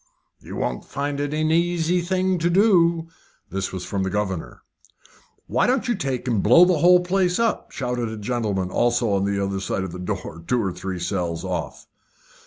"You 0.39 0.55
won't 0.55 0.83
find 0.83 1.19
it 1.19 1.31
an 1.31 1.51
easy 1.51 2.01
thing 2.01 2.39
to 2.39 2.49
do." 2.49 3.07
This 3.51 3.71
was 3.71 3.85
from 3.85 4.01
the 4.01 4.09
governor. 4.09 4.63
"Why 5.45 5.67
don't 5.67 5.87
you 5.87 5.93
take 5.93 6.27
and 6.27 6.41
blow 6.41 6.65
the 6.65 6.79
whole 6.79 7.01
place 7.01 7.37
up?" 7.37 7.69
shouted 7.71 8.09
a 8.09 8.17
gentleman, 8.17 8.71
also 8.71 9.11
on 9.11 9.25
the 9.25 9.39
other 9.39 9.59
side 9.59 9.83
of 9.83 9.91
the 9.91 9.99
door, 9.99 10.43
two 10.47 10.59
or 10.59 10.71
three 10.71 10.97
cells 10.97 11.45
off. 11.45 11.85